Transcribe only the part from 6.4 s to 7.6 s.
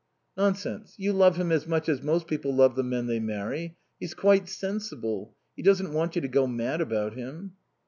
mad about him."